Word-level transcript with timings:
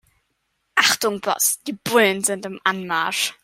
Achtung 0.75 1.21
Boss, 1.21 1.61
die 1.67 1.73
Bullen 1.73 2.23
sind 2.23 2.47
im 2.47 2.59
Anmarsch. 2.63 3.35